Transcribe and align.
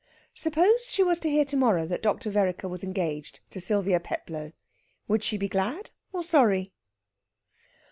Suppose 0.33 0.87
she 0.87 1.03
was 1.03 1.19
to 1.19 1.29
hear 1.29 1.45
to 1.45 1.55
morrow 1.55 1.85
that 1.85 2.01
Dr. 2.01 2.31
Vereker 2.31 2.67
was 2.67 2.83
engaged 2.83 3.41
to 3.51 3.61
Sylvia 3.61 3.99
Peplow, 3.99 4.51
would 5.07 5.21
she 5.21 5.37
be 5.37 5.47
glad 5.47 5.91
or 6.11 6.23
sorry? 6.23 6.73